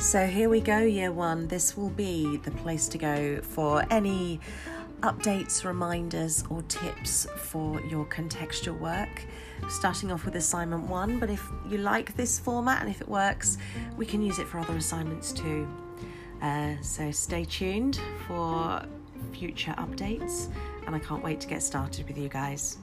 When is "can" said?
14.06-14.22